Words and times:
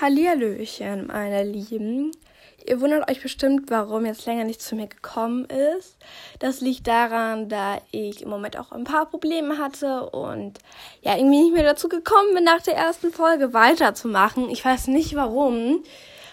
Hallihallöchen, 0.00 1.08
meine 1.08 1.42
Lieben. 1.42 2.12
Ihr 2.64 2.80
wundert 2.80 3.10
euch 3.10 3.20
bestimmt, 3.20 3.68
warum 3.68 4.06
jetzt 4.06 4.26
länger 4.26 4.44
nicht 4.44 4.62
zu 4.62 4.76
mir 4.76 4.86
gekommen 4.86 5.46
ist. 5.46 5.96
Das 6.38 6.60
liegt 6.60 6.86
daran, 6.86 7.48
da 7.48 7.78
ich 7.90 8.22
im 8.22 8.28
Moment 8.28 8.56
auch 8.58 8.70
ein 8.70 8.84
paar 8.84 9.06
Probleme 9.06 9.58
hatte 9.58 10.08
und 10.10 10.58
ja, 11.02 11.16
irgendwie 11.16 11.42
nicht 11.42 11.54
mehr 11.54 11.64
dazu 11.64 11.88
gekommen 11.88 12.34
bin, 12.34 12.44
nach 12.44 12.62
der 12.62 12.76
ersten 12.76 13.10
Folge 13.10 13.52
weiterzumachen. 13.52 14.50
Ich 14.50 14.64
weiß 14.64 14.86
nicht 14.86 15.16
warum. 15.16 15.82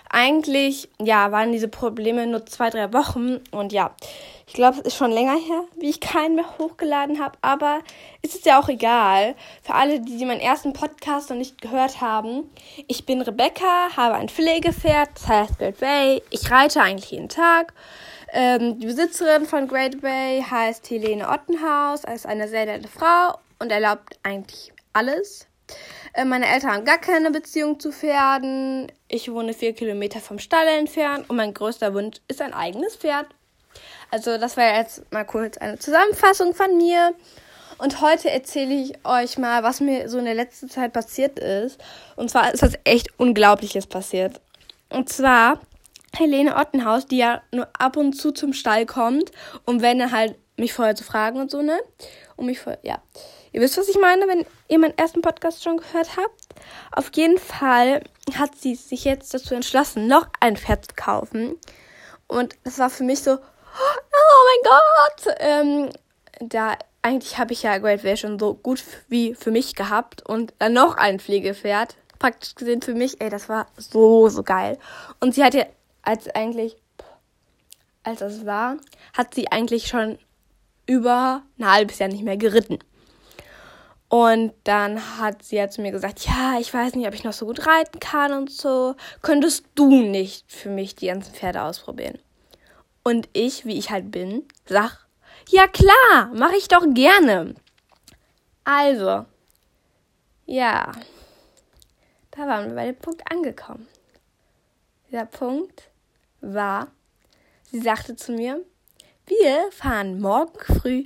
Eigentlich, 0.09 0.87
ja, 1.01 1.31
waren 1.31 1.51
diese 1.51 1.67
Probleme 1.67 2.27
nur 2.27 2.45
zwei, 2.45 2.69
drei 2.69 2.93
Wochen 2.93 3.39
und 3.49 3.73
ja, 3.73 3.95
ich 4.47 4.53
glaube, 4.53 4.77
es 4.77 4.85
ist 4.85 4.95
schon 4.95 5.11
länger 5.11 5.37
her, 5.37 5.63
wie 5.77 5.89
ich 5.89 5.99
keinen 5.99 6.35
mehr 6.35 6.57
hochgeladen 6.59 7.19
habe, 7.19 7.37
aber 7.41 7.79
es 8.21 8.35
ist 8.35 8.45
ja 8.45 8.59
auch 8.59 8.69
egal. 8.69 9.35
Für 9.63 9.73
alle, 9.73 9.99
die 9.99 10.25
meinen 10.25 10.39
ersten 10.39 10.73
Podcast 10.73 11.29
noch 11.29 11.37
nicht 11.37 11.61
gehört 11.61 11.99
haben, 11.99 12.49
ich 12.87 13.05
bin 13.05 13.21
Rebecca, 13.21 13.95
habe 13.95 14.15
ein 14.15 14.29
Pflegepferd, 14.29 15.09
das 15.15 15.27
heißt 15.27 15.57
Great 15.57 15.79
Bay. 15.79 16.21
Ich 16.29 16.51
reite 16.51 16.81
eigentlich 16.81 17.11
jeden 17.11 17.29
Tag. 17.29 17.73
Ähm, 18.31 18.79
die 18.79 18.85
Besitzerin 18.85 19.45
von 19.45 19.67
Great 19.67 20.01
Bay 20.01 20.43
heißt 20.43 20.89
Helene 20.89 21.27
Ottenhaus, 21.29 22.03
ist 22.03 22.25
eine 22.25 22.47
sehr 22.47 22.65
nette 22.65 22.87
Frau 22.87 23.39
und 23.59 23.71
erlaubt 23.71 24.19
eigentlich 24.23 24.73
alles. 24.93 25.47
Äh, 26.13 26.25
meine 26.25 26.47
Eltern 26.47 26.71
haben 26.71 26.85
gar 26.85 26.99
keine 26.99 27.31
Beziehung 27.31 27.79
zu 27.79 27.91
Pferden. 27.91 28.91
Ich 29.07 29.31
wohne 29.31 29.53
vier 29.53 29.73
Kilometer 29.73 30.19
vom 30.19 30.39
Stall 30.39 30.67
entfernt 30.67 31.29
und 31.29 31.35
mein 31.35 31.53
größter 31.53 31.93
Wunsch 31.93 32.17
ist 32.27 32.41
ein 32.41 32.53
eigenes 32.53 32.95
Pferd. 32.95 33.27
Also 34.11 34.37
das 34.37 34.57
war 34.57 34.77
jetzt 34.77 35.11
mal 35.11 35.25
kurz 35.25 35.57
eine 35.57 35.79
Zusammenfassung 35.79 36.53
von 36.53 36.77
mir. 36.77 37.13
Und 37.77 38.01
heute 38.01 38.29
erzähle 38.31 38.73
ich 38.73 38.93
euch 39.05 39.37
mal, 39.37 39.63
was 39.63 39.81
mir 39.81 40.07
so 40.07 40.17
in 40.17 40.25
der 40.25 40.33
letzten 40.33 40.69
Zeit 40.69 40.93
passiert 40.93 41.39
ist. 41.39 41.77
Und 42.15 42.29
zwar 42.29 42.53
ist 42.53 42.63
das 42.63 42.73
echt 42.85 43.19
Unglaubliches 43.19 43.87
passiert. 43.87 44.39
Und 44.89 45.09
zwar 45.09 45.59
Helene 46.15 46.55
Ottenhaus, 46.55 47.05
die 47.05 47.17
ja 47.17 47.41
nur 47.51 47.67
ab 47.77 47.97
und 47.97 48.13
zu 48.13 48.31
zum 48.31 48.53
Stall 48.53 48.85
kommt, 48.85 49.31
um 49.65 49.81
wenn 49.81 49.99
er 49.99 50.11
halt 50.11 50.35
mich 50.57 50.73
vorher 50.73 50.95
zu 50.95 51.03
fragen 51.03 51.39
und 51.41 51.51
so, 51.51 51.61
ne? 51.61 51.77
Um 52.37 52.45
mich 52.45 52.59
vorher, 52.59 52.79
ja. 52.83 53.01
Ihr 53.51 53.61
wisst, 53.61 53.77
was 53.77 53.89
ich 53.89 53.99
meine, 53.99 54.27
wenn 54.27 54.45
ihr 54.67 54.79
meinen 54.79 54.97
ersten 54.97 55.21
Podcast 55.21 55.63
schon 55.63 55.77
gehört 55.77 56.17
habt. 56.17 56.45
Auf 56.91 57.09
jeden 57.13 57.37
Fall 57.37 58.03
hat 58.37 58.55
sie 58.57 58.75
sich 58.75 59.03
jetzt 59.03 59.33
dazu 59.33 59.53
entschlossen, 59.53 60.07
noch 60.07 60.27
ein 60.39 60.57
Pferd 60.57 60.85
zu 60.85 60.95
kaufen. 60.95 61.55
Und 62.27 62.55
das 62.63 62.79
war 62.79 62.89
für 62.89 63.03
mich 63.03 63.21
so, 63.21 63.37
oh 63.77 64.45
mein 64.45 64.71
Gott! 64.71 65.35
Ähm, 65.39 65.89
da 66.39 66.77
eigentlich 67.01 67.37
habe 67.37 67.53
ich 67.53 67.63
ja 67.63 67.77
Great 67.77 68.03
Way 68.03 68.17
schon 68.17 68.39
so 68.39 68.55
gut 68.55 68.83
wie 69.09 69.35
für 69.35 69.51
mich 69.51 69.75
gehabt 69.75 70.25
und 70.25 70.53
dann 70.59 70.73
noch 70.73 70.97
ein 70.97 71.19
Pflegepferd. 71.19 71.95
Praktisch 72.17 72.55
gesehen 72.55 72.81
für 72.81 72.95
mich, 72.95 73.21
ey, 73.21 73.29
das 73.29 73.49
war 73.49 73.67
so, 73.77 74.29
so 74.29 74.41
geil. 74.41 74.79
Und 75.19 75.35
sie 75.35 75.43
hat 75.43 75.53
ja, 75.53 75.65
als 76.01 76.27
eigentlich, 76.29 76.77
als 78.03 78.19
das 78.19 78.45
war, 78.45 78.77
hat 79.13 79.35
sie 79.35 79.51
eigentlich 79.51 79.87
schon 79.87 80.17
über 80.87 81.43
ein 81.59 81.71
halbes 81.71 81.99
Jahr 81.99 82.09
nicht 82.09 82.23
mehr 82.23 82.37
geritten. 82.37 82.79
Und 84.07 84.53
dann 84.63 85.19
hat 85.19 85.43
sie 85.43 85.57
ja 85.57 85.69
zu 85.69 85.81
mir 85.81 85.91
gesagt, 85.91 86.25
ja, 86.25 86.57
ich 86.59 86.73
weiß 86.73 86.95
nicht, 86.95 87.07
ob 87.07 87.13
ich 87.13 87.23
noch 87.23 87.33
so 87.33 87.45
gut 87.45 87.67
reiten 87.67 87.99
kann 87.99 88.33
und 88.33 88.51
so. 88.51 88.95
Könntest 89.21 89.65
du 89.75 89.89
nicht 89.89 90.51
für 90.51 90.69
mich 90.69 90.95
die 90.95 91.07
ganzen 91.07 91.33
Pferde 91.33 91.63
ausprobieren? 91.63 92.17
Und 93.07 93.29
ich, 93.33 93.65
wie 93.65 93.77
ich 93.77 93.91
halt 93.91 94.09
bin, 94.09 94.47
sag, 94.65 95.05
ja 95.49 95.67
klar, 95.67 96.31
mache 96.33 96.55
ich 96.55 96.67
doch 96.67 96.83
gerne. 96.91 97.53
Also, 98.63 99.27
ja, 100.47 100.91
da 102.31 102.47
waren 102.47 102.69
wir 102.69 102.75
bei 102.75 102.85
dem 102.87 102.95
Punkt 102.95 103.21
angekommen. 103.31 103.87
Dieser 105.07 105.27
Punkt 105.27 105.91
war, 106.41 106.87
sie 107.69 107.79
sagte 107.79 108.15
zu 108.15 108.31
mir, 108.31 108.65
wir 109.27 109.71
fahren 109.71 110.19
morgen 110.19 110.57
früh 110.57 111.05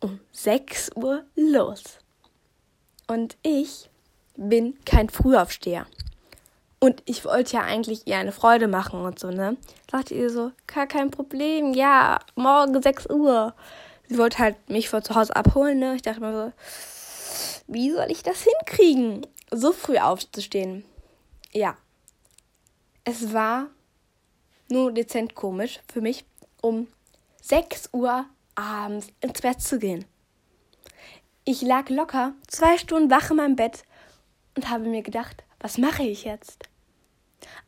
um 0.00 0.20
6 0.32 0.92
Uhr 0.96 1.26
los. 1.34 1.98
Und 3.08 3.36
ich 3.42 3.90
bin 4.36 4.82
kein 4.86 5.10
Frühaufsteher. 5.10 5.86
Und 6.78 7.02
ich 7.06 7.24
wollte 7.24 7.56
ja 7.56 7.62
eigentlich 7.62 8.06
ihr 8.06 8.18
eine 8.18 8.32
Freude 8.32 8.68
machen 8.68 9.00
und 9.00 9.18
so, 9.18 9.30
ne? 9.30 9.56
Sagte 9.90 10.14
ihr 10.14 10.30
so, 10.30 10.52
gar 10.66 10.86
kein 10.86 11.10
Problem, 11.10 11.72
ja, 11.72 12.18
morgen 12.34 12.80
6 12.80 13.08
Uhr. 13.10 13.54
Sie 14.08 14.18
wollte 14.18 14.38
halt 14.38 14.68
mich 14.68 14.88
von 14.88 15.02
zu 15.02 15.14
Hause 15.14 15.34
abholen, 15.34 15.78
ne? 15.78 15.94
Ich 15.96 16.02
dachte 16.02 16.20
mir 16.20 16.32
so, 16.32 16.52
wie 17.66 17.90
soll 17.90 18.10
ich 18.10 18.22
das 18.22 18.42
hinkriegen, 18.42 19.26
so 19.50 19.72
früh 19.72 19.98
aufzustehen? 19.98 20.84
Ja. 21.52 21.76
Es 23.04 23.32
war 23.32 23.68
nur 24.68 24.92
dezent 24.92 25.34
komisch 25.34 25.80
für 25.90 26.00
mich, 26.00 26.24
um 26.60 26.88
6 27.42 27.90
Uhr 27.92 28.26
abends 28.54 29.08
ins 29.20 29.40
Bett 29.40 29.62
zu 29.62 29.78
gehen. 29.78 30.04
Ich 31.44 31.62
lag 31.62 31.88
locker 31.88 32.32
zwei 32.48 32.76
Stunden 32.76 33.10
wach 33.10 33.30
in 33.30 33.36
meinem 33.36 33.56
Bett 33.56 33.84
und 34.56 34.68
habe 34.68 34.88
mir 34.88 35.02
gedacht, 35.02 35.44
was 35.60 35.78
mache 35.78 36.02
ich 36.02 36.24
jetzt? 36.24 36.64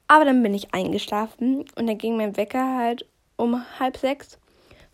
Aber 0.06 0.24
dann 0.24 0.42
bin 0.42 0.54
ich 0.54 0.74
eingeschlafen 0.74 1.64
und 1.76 1.86
dann 1.86 1.98
ging 1.98 2.16
mein 2.16 2.36
Wecker 2.36 2.76
halt 2.76 3.06
um 3.36 3.62
halb 3.78 3.96
sechs, 3.96 4.38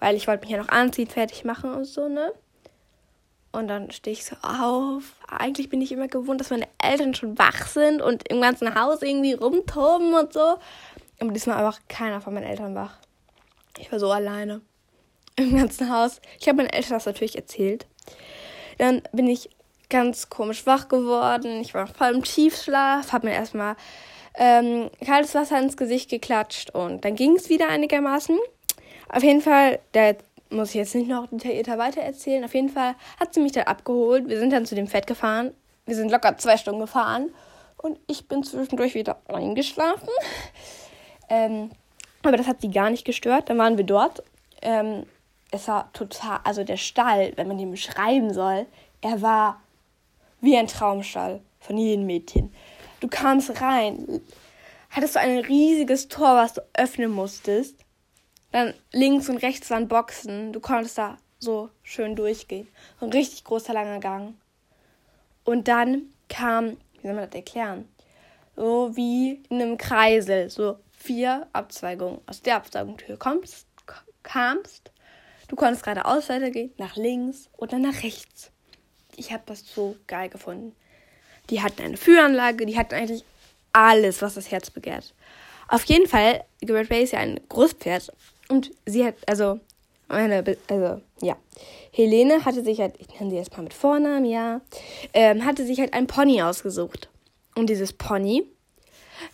weil 0.01 0.17
ich 0.17 0.27
wollte 0.27 0.43
mich 0.43 0.51
ja 0.51 0.59
noch 0.59 0.69
anziehen, 0.69 1.09
fertig 1.09 1.45
machen 1.45 1.73
und 1.73 1.85
so, 1.85 2.09
ne? 2.09 2.33
Und 3.53 3.69
dann 3.69 3.93
stehe 3.93 4.13
ich 4.13 4.25
so 4.25 4.35
auf. 4.43 5.15
Eigentlich 5.29 5.69
bin 5.69 5.81
ich 5.81 5.93
immer 5.93 6.09
gewohnt, 6.09 6.41
dass 6.41 6.51
meine 6.51 6.67
Eltern 6.83 7.15
schon 7.15 7.39
wach 7.39 7.69
sind 7.69 8.03
und 8.03 8.27
im 8.29 8.41
ganzen 8.41 8.75
Haus 8.75 9.01
irgendwie 9.01 9.35
rumtoben 9.35 10.13
und 10.13 10.33
so. 10.33 10.59
Aber 11.21 11.31
diesmal 11.33 11.59
einfach 11.59 11.81
keiner 11.89 12.21
von 12.21 12.35
meinen 12.35 12.49
Eltern 12.49 12.75
wach. 12.75 12.99
Ich 13.79 13.93
war 13.93 14.01
so 14.01 14.11
alleine 14.11 14.61
im 15.37 15.57
ganzen 15.57 15.89
Haus. 15.93 16.21
Ich 16.41 16.49
habe 16.49 16.57
meinen 16.57 16.71
Eltern 16.71 16.95
das 16.95 17.07
natürlich 17.07 17.37
erzählt. 17.37 17.87
Dann 18.79 19.03
bin 19.13 19.29
ich 19.29 19.51
ganz 19.91 20.29
komisch 20.31 20.67
wach 20.67 20.89
geworden. 20.89 21.61
Ich 21.61 21.75
war 21.75 21.87
voll 21.87 22.15
im 22.15 22.23
Tiefschlaf, 22.23 23.13
habe 23.13 23.29
mir 23.29 23.35
erstmal 23.35 23.77
ähm, 24.37 24.91
kaltes 25.05 25.35
Wasser 25.35 25.59
ins 25.61 25.77
Gesicht 25.77 26.11
geklatscht 26.11 26.71
und 26.71 27.05
dann 27.05 27.15
ging 27.15 27.37
es 27.37 27.49
wieder 27.49 27.69
einigermaßen. 27.69 28.39
Auf 29.09 29.23
jeden 29.23 29.41
Fall, 29.41 29.79
der 29.95 30.17
muss 30.51 30.71
ich 30.71 30.77
jetzt 30.77 30.95
nicht 30.95 31.09
noch 31.09 31.27
detaillierter 31.29 31.79
weiter 31.79 32.01
erzählen. 32.01 32.45
Auf 32.45 32.55
jeden 32.55 32.69
Fall 32.69 32.95
hat 33.21 33.35
sie 33.35 33.41
mich 33.41 33.53
dann 33.53 33.65
abgeholt. 33.65 34.29
Wir 34.29 34.39
sind 34.39 34.53
dann 34.53 34.67
zu 34.67 34.75
dem 34.75 34.87
Fett 34.87 35.07
gefahren. 35.07 35.53
Wir 35.87 35.97
sind 35.97 36.11
locker 36.11 36.37
zwei 36.39 36.57
Stunden 36.57 36.81
gefahren 36.81 37.31
und 37.77 37.99
ich 38.07 38.27
bin 38.27 38.43
zwischendurch 38.43 38.95
wieder 38.95 39.19
eingeschlafen. 39.29 40.09
Ähm, 41.31 41.71
aber 42.23 42.37
das 42.37 42.47
hat 42.47 42.61
sie 42.61 42.71
gar 42.71 42.91
nicht 42.91 43.07
gestört. 43.07 43.49
Dann 43.49 43.57
waren 43.57 43.79
wir 43.79 43.85
dort. 43.85 44.23
Ähm, 44.61 45.07
es 45.51 45.67
war 45.69 45.91
total, 45.95 46.41
also 46.45 46.65
der 46.65 46.77
Stall, 46.77 47.33
wenn 47.37 47.49
man 47.49 47.57
den 47.57 47.71
beschreiben 47.71 48.35
soll, 48.35 48.67
er 49.01 49.23
war 49.23 49.63
wie 50.45 50.57
ein 50.57 50.67
Traumstall 50.67 51.41
von 51.59 51.79
jedem 51.79 52.07
Mädchen. 52.07 52.53
Du 53.01 53.09
kamst 53.09 53.61
rein, 53.61 54.21
hattest 54.91 55.15
du 55.15 55.21
ein 55.21 55.39
riesiges 55.39 56.09
Tor, 56.09 56.37
was 56.37 56.55
du 56.55 56.63
öffnen 56.75 57.11
musstest. 57.11 57.77
Dann 58.53 58.75
links 58.93 59.29
und 59.29 59.39
rechts 59.39 59.71
waren 59.71 59.89
Boxen. 59.89 60.53
Du 60.53 60.61
konntest 60.61 60.99
da 60.99 61.17
so 61.39 61.71
schön 61.83 62.15
durchgehen. 62.15 62.69
So 63.01 63.07
ein 63.07 63.13
richtig 63.13 63.45
großer 63.45 63.73
langer 63.73 64.01
Gang. 64.01 64.35
Und 65.45 65.67
dann 65.69 66.03
kam, 66.29 66.77
wie 67.01 67.07
soll 67.07 67.15
man 67.15 67.27
das 67.27 67.35
erklären? 67.35 67.89
So 68.57 68.97
wie 68.97 69.43
in 69.49 69.61
einem 69.61 69.77
Kreisel, 69.77 70.49
so 70.49 70.79
vier 70.93 71.49
Abzweigungen. 71.53 72.21
Aus 72.27 72.41
der 72.41 72.57
Abzweigungstür 72.57 73.17
kommst, 73.19 73.67
kamst, 74.23 74.93
du 75.49 75.57
konntest 75.57 75.83
geradeaus 75.83 76.29
weitergehen, 76.29 76.73
nach 76.79 76.97
links 76.97 77.51
oder 77.57 77.79
nach 77.79 78.03
rechts 78.03 78.54
ich 79.17 79.33
habe 79.33 79.43
das 79.47 79.65
so 79.67 79.97
geil 80.07 80.29
gefunden. 80.29 80.75
Die 81.51 81.63
hatten 81.63 81.83
eine 81.83 81.97
Führanlage, 81.97 82.67
die 82.67 82.79
hatten 82.79 82.95
eigentlich 82.95 83.25
alles, 83.73 84.23
was 84.23 84.35
das 84.35 84.51
Herz 84.51 84.71
begehrt. 84.71 85.15
Auf 85.69 85.85
jeden 85.85 86.07
Fall, 86.07 86.45
Garrett 86.65 86.89
Bay 86.89 87.03
ist 87.03 87.13
ja 87.13 87.21
ein 87.21 87.41
Großpferd 87.49 88.13
und 88.49 88.71
sie 88.87 89.05
hat, 89.05 89.15
also, 89.27 89.61
meine, 90.09 90.45
also, 90.69 91.01
ja. 91.21 91.37
Helene 91.93 92.45
hatte 92.45 92.63
sich 92.63 92.81
halt, 92.81 92.95
ich 92.99 93.09
nenne 93.19 93.31
sie 93.31 93.37
jetzt 93.37 93.57
mal 93.57 93.63
mit 93.63 93.75
Vornamen, 93.75 94.25
ja, 94.25 94.61
ähm, 95.13 95.45
hatte 95.45 95.65
sich 95.65 95.79
halt 95.81 95.95
ein 95.95 96.07
Pony 96.07 96.43
ausgesucht. 96.43 97.09
Und 97.55 97.71
dieses 97.71 97.93
Pony 97.93 98.45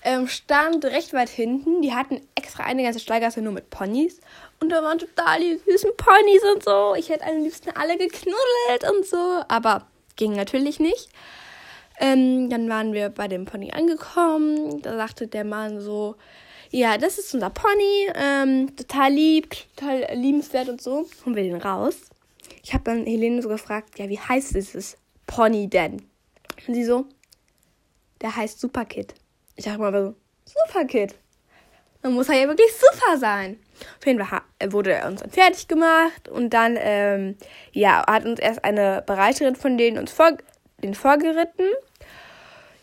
ähm, 0.02 0.28
stand 0.28 0.84
recht 0.84 1.12
weit 1.12 1.28
hinten. 1.28 1.82
Die 1.82 1.92
hatten 1.92 2.20
extra 2.34 2.64
eine 2.64 2.82
ganze 2.82 3.00
Steigasse 3.00 3.42
nur 3.42 3.52
mit 3.52 3.70
Ponys. 3.70 4.20
Und 4.60 4.70
da 4.70 4.82
waren 4.82 4.98
total 4.98 5.40
die 5.40 5.60
süßen 5.66 5.90
Ponys 5.96 6.42
und 6.54 6.64
so. 6.64 6.94
Ich 6.96 7.08
hätte 7.08 7.26
am 7.26 7.42
liebsten 7.42 7.70
alle 7.70 7.96
geknuddelt 7.96 8.90
und 8.90 9.06
so. 9.06 9.42
Aber 9.48 9.86
ging 10.16 10.32
natürlich 10.32 10.80
nicht. 10.80 11.08
Ähm, 11.98 12.48
dann 12.48 12.68
waren 12.68 12.92
wir 12.92 13.10
bei 13.10 13.28
dem 13.28 13.44
Pony 13.44 13.72
angekommen. 13.72 14.80
Da 14.82 14.96
sagte 14.96 15.26
der 15.26 15.44
Mann 15.44 15.80
so, 15.80 16.16
ja, 16.70 16.96
das 16.96 17.18
ist 17.18 17.34
unser 17.34 17.50
Pony. 17.50 18.10
Ähm, 18.14 18.74
total 18.76 19.12
lieb, 19.12 19.50
total 19.76 20.06
liebenswert 20.14 20.68
und 20.68 20.80
so. 20.80 21.06
Holen 21.24 21.36
wir 21.36 21.42
den 21.42 21.56
raus. 21.56 21.96
Ich 22.62 22.72
habe 22.72 22.84
dann 22.84 23.04
Helene 23.04 23.42
so 23.42 23.48
gefragt, 23.48 23.98
ja, 23.98 24.08
wie 24.08 24.18
heißt 24.18 24.54
dieses 24.54 24.96
Pony 25.26 25.68
denn? 25.68 26.02
Und 26.66 26.74
sie 26.74 26.84
so, 26.84 27.06
der 28.20 28.36
heißt 28.36 28.60
Superkid. 28.60 29.14
Ich 29.60 29.66
dachte 29.66 29.78
mal 29.78 29.92
so, 29.92 30.14
super 30.46 30.86
Kid. 30.86 31.14
Man 32.02 32.14
muss 32.14 32.30
halt 32.30 32.40
ja 32.40 32.48
wirklich 32.48 32.72
super 32.72 33.18
sein. 33.18 33.60
Auf 33.98 34.06
jeden 34.06 34.24
Fall 34.24 34.40
wurde 34.72 34.94
er 34.94 35.06
uns 35.06 35.20
dann 35.20 35.28
fertig 35.30 35.68
gemacht 35.68 36.30
und 36.30 36.54
dann, 36.54 36.78
ähm, 36.80 37.36
ja, 37.72 38.02
hat 38.06 38.24
uns 38.24 38.40
erst 38.40 38.64
eine 38.64 39.02
Bereiterin 39.04 39.56
von 39.56 39.76
denen 39.76 39.98
uns 39.98 40.12
vor, 40.12 40.32
den 40.82 40.94
vorgeritten. 40.94 41.66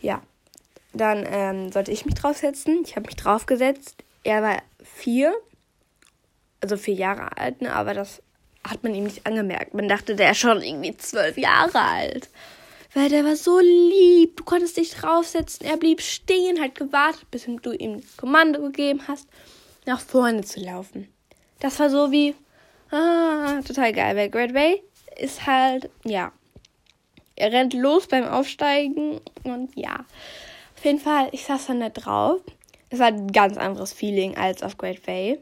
Ja, 0.04 0.22
dann 0.94 1.26
ähm, 1.28 1.72
sollte 1.72 1.92
ich 1.92 2.06
mich 2.06 2.14
draufsetzen. 2.14 2.84
Ich 2.86 2.96
habe 2.96 3.08
mich 3.08 3.16
draufgesetzt. 3.16 4.04
Er 4.24 4.44
war 4.44 4.62
vier, 4.84 5.34
also 6.62 6.78
vier 6.78 6.94
Jahre 6.94 7.40
alt, 7.40 7.60
ne, 7.60 7.74
aber 7.74 7.96
das 7.96 8.22
hat 8.64 8.84
man 8.84 8.94
ihm 8.94 9.06
nicht 9.06 9.26
angemerkt. 9.26 9.74
Man 9.74 9.88
dachte, 9.88 10.16
der 10.16 10.30
ist 10.30 10.38
schon 10.38 10.62
irgendwie 10.62 10.96
zwölf 10.96 11.40
Jahre 11.40 11.80
alt. 11.80 12.30
Weil 12.94 13.10
der 13.10 13.26
war 13.26 13.36
so 13.36 13.60
lieb. 13.60 14.38
Du 14.38 14.44
konntest 14.44 14.78
dich 14.78 14.92
draufsetzen. 14.92 15.66
Er 15.66 15.78
blieb 15.78 16.02
stehen, 16.02 16.62
hat 16.62 16.76
gewartet, 16.76 17.30
bis 17.32 17.48
du 17.62 17.72
ihm 17.72 18.02
Kommando 18.18 18.62
gegeben 18.62 19.02
hast, 19.08 19.28
nach 19.86 20.00
vorne 20.00 20.44
zu 20.44 20.60
laufen. 20.60 21.08
Das 21.60 21.80
war 21.80 21.90
so 21.90 22.12
wie, 22.12 22.36
ah, 22.92 23.62
total 23.66 23.94
geil. 23.94 24.16
Weil 24.16 24.30
Great 24.30 24.54
Way 24.54 24.82
ist 25.18 25.46
halt, 25.46 25.90
ja. 26.04 26.32
Er 27.36 27.52
rennt 27.52 27.74
los 27.74 28.08
beim 28.08 28.26
Aufsteigen 28.26 29.22
und 29.44 29.76
ja. 29.76 30.06
Auf 30.76 30.86
jeden 30.86 31.00
Fall, 31.00 31.30
ich 31.32 31.46
saß 31.46 31.68
dann 31.68 31.80
da 31.80 31.90
drauf. 31.90 32.42
Es 32.90 33.00
war 33.00 33.08
ein 33.08 33.32
ganz 33.32 33.58
anderes 33.58 33.94
Feeling 33.94 34.38
als 34.38 34.64
auf 34.64 34.78
Great 34.78 35.06
Way. 35.08 35.40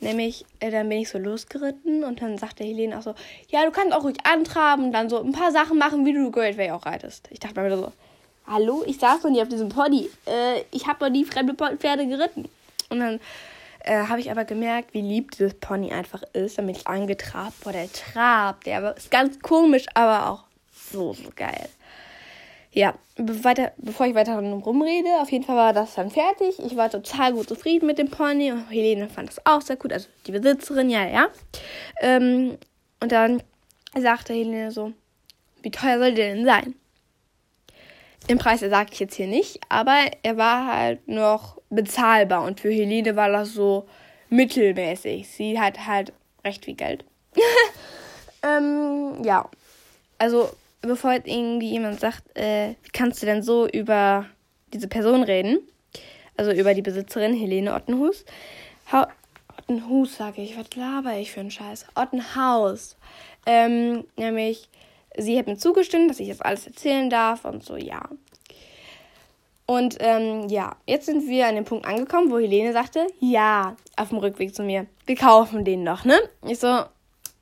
Nämlich, 0.00 0.44
äh, 0.60 0.70
dann 0.70 0.88
bin 0.88 0.98
ich 0.98 1.08
so 1.08 1.18
losgeritten 1.18 2.04
und 2.04 2.20
dann 2.20 2.36
sagte 2.36 2.64
Helene 2.64 2.98
auch 2.98 3.02
so, 3.02 3.14
ja, 3.48 3.64
du 3.64 3.70
kannst 3.70 3.94
auch 3.94 4.04
ruhig 4.04 4.18
antraben 4.24 4.86
und 4.86 4.92
dann 4.92 5.08
so 5.08 5.20
ein 5.20 5.32
paar 5.32 5.52
Sachen 5.52 5.78
machen, 5.78 6.04
wie 6.04 6.12
du 6.12 6.30
Great 6.30 6.58
Way 6.58 6.72
auch 6.72 6.84
reitest. 6.84 7.28
Ich 7.30 7.40
dachte 7.40 7.58
mir 7.60 7.66
wieder 7.66 7.78
so, 7.78 7.92
hallo, 8.46 8.82
ich 8.86 8.98
saß 8.98 9.22
noch 9.22 9.30
nie 9.30 9.40
auf 9.40 9.48
diesem 9.48 9.68
Pony. 9.68 10.10
Äh, 10.26 10.62
ich 10.70 10.86
habe 10.86 11.04
noch 11.04 11.10
nie 11.10 11.24
fremde 11.24 11.54
Pferde 11.54 12.06
geritten. 12.06 12.48
Und 12.90 13.00
dann 13.00 13.20
äh, 13.80 14.06
habe 14.06 14.20
ich 14.20 14.30
aber 14.30 14.44
gemerkt, 14.44 14.92
wie 14.92 15.00
lieb 15.00 15.30
dieses 15.30 15.54
Pony 15.54 15.92
einfach 15.92 16.22
ist. 16.32 16.58
Dann 16.58 16.66
bin 16.66 16.74
ich 16.74 16.86
angetrabt. 16.86 17.60
Boah, 17.62 17.72
der 17.72 17.90
Trab, 17.90 18.64
der 18.64 18.96
ist 18.96 19.10
ganz 19.10 19.40
komisch, 19.40 19.86
aber 19.94 20.28
auch 20.30 20.44
so, 20.72 21.14
so 21.14 21.30
geil 21.34 21.68
ja, 22.74 22.94
weiter, 23.16 23.72
bevor 23.76 24.06
ich 24.06 24.16
weiter 24.16 24.36
rumrede, 24.36 25.20
auf 25.20 25.30
jeden 25.30 25.44
Fall 25.44 25.56
war 25.56 25.72
das 25.72 25.94
dann 25.94 26.10
fertig. 26.10 26.58
Ich 26.58 26.76
war 26.76 26.90
total 26.90 27.32
gut 27.32 27.48
zufrieden 27.48 27.86
mit 27.86 27.98
dem 27.98 28.10
Pony 28.10 28.50
und 28.50 28.68
Helene 28.68 29.08
fand 29.08 29.28
das 29.28 29.46
auch 29.46 29.60
sehr 29.60 29.76
gut, 29.76 29.92
also 29.92 30.08
die 30.26 30.32
Besitzerin, 30.32 30.90
ja, 30.90 31.06
ja. 31.06 31.28
Ähm, 32.00 32.58
und 33.00 33.12
dann 33.12 33.42
sagte 33.96 34.32
Helene 34.32 34.72
so, 34.72 34.92
wie 35.62 35.70
teuer 35.70 35.98
soll 35.98 36.14
der 36.14 36.34
denn 36.34 36.44
sein? 36.44 36.74
Den 38.28 38.38
Preis 38.38 38.60
sage 38.60 38.90
ich 38.92 38.98
jetzt 38.98 39.14
hier 39.14 39.28
nicht, 39.28 39.60
aber 39.68 40.06
er 40.22 40.36
war 40.36 40.66
halt 40.66 41.06
noch 41.06 41.58
bezahlbar 41.70 42.42
und 42.42 42.58
für 42.58 42.70
Helene 42.70 43.14
war 43.14 43.28
das 43.28 43.52
so 43.52 43.86
mittelmäßig. 44.30 45.28
Sie 45.28 45.60
hat 45.60 45.86
halt 45.86 46.12
recht 46.44 46.64
viel 46.64 46.74
Geld. 46.74 47.04
ähm, 48.42 49.22
ja, 49.22 49.48
also 50.18 50.50
bevor 50.86 51.12
jetzt 51.12 51.28
irgendwie 51.28 51.70
jemand 51.70 52.00
sagt, 52.00 52.36
äh, 52.36 52.74
wie 52.82 52.90
kannst 52.92 53.22
du 53.22 53.26
denn 53.26 53.42
so 53.42 53.66
über 53.68 54.26
diese 54.72 54.88
Person 54.88 55.22
reden? 55.22 55.58
Also 56.36 56.52
über 56.52 56.74
die 56.74 56.82
Besitzerin 56.82 57.34
Helene 57.34 57.74
Ottenhus. 57.74 58.24
Ha 58.92 59.08
Ottenhus 59.58 60.16
sage 60.16 60.42
ich, 60.42 60.58
was 60.58 60.74
laber 60.76 61.16
ich 61.16 61.32
für 61.32 61.40
einen 61.40 61.50
Scheiß? 61.50 61.86
Ottenhaus. 61.94 62.96
Ähm, 63.46 64.04
nämlich, 64.16 64.68
sie 65.16 65.38
hat 65.38 65.46
mir 65.46 65.56
zugestimmt, 65.56 66.10
dass 66.10 66.20
ich 66.20 66.28
das 66.28 66.40
alles 66.40 66.66
erzählen 66.66 67.08
darf 67.08 67.44
und 67.44 67.62
so, 67.64 67.76
ja. 67.76 68.02
Und 69.66 69.96
ähm, 70.00 70.48
ja, 70.48 70.76
jetzt 70.86 71.06
sind 71.06 71.26
wir 71.26 71.46
an 71.46 71.54
dem 71.54 71.64
Punkt 71.64 71.86
angekommen, 71.86 72.30
wo 72.30 72.38
Helene 72.38 72.72
sagte, 72.72 73.06
ja, 73.20 73.76
auf 73.96 74.10
dem 74.10 74.18
Rückweg 74.18 74.54
zu 74.54 74.62
mir, 74.62 74.86
wir 75.06 75.16
kaufen 75.16 75.64
den 75.64 75.84
noch, 75.84 76.04
ne? 76.04 76.18
Ich 76.46 76.58
so, 76.58 76.84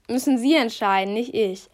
müssen 0.09 0.39
Sie 0.39 0.55
entscheiden, 0.55 1.15
nicht 1.15 1.35
ich. 1.35 1.69